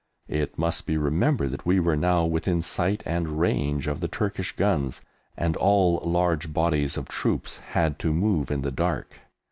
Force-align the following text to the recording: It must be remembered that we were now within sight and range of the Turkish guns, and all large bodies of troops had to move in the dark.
It 0.29 0.57
must 0.57 0.87
be 0.87 0.97
remembered 0.97 1.51
that 1.51 1.63
we 1.63 1.79
were 1.79 1.95
now 1.95 2.25
within 2.25 2.63
sight 2.63 3.03
and 3.05 3.39
range 3.39 3.85
of 3.85 3.99
the 3.99 4.07
Turkish 4.07 4.51
guns, 4.55 5.01
and 5.37 5.55
all 5.55 6.01
large 6.03 6.51
bodies 6.51 6.97
of 6.97 7.07
troops 7.07 7.59
had 7.59 7.99
to 7.99 8.11
move 8.11 8.49
in 8.49 8.61
the 8.63 8.71
dark. 8.71 9.19